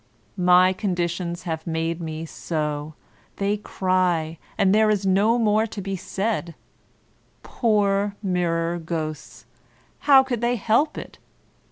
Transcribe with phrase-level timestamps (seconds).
[0.35, 2.95] '*My conditions have made me so,"
[3.35, 6.55] they cry, and there is no more to be said;
[7.43, 9.45] poor mirror ghosts!
[10.09, 11.19] how could they help it